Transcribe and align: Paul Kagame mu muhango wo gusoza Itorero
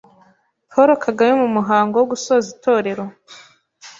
Paul 0.71 0.89
Kagame 1.03 1.33
mu 1.41 1.49
muhango 1.57 1.95
wo 1.97 2.07
gusoza 2.11 2.47
Itorero 2.55 3.03